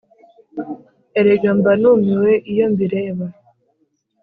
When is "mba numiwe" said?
1.57-2.31